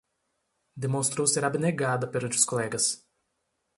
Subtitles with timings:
[0.85, 3.07] Demonstrou ser abnegada perante os colegas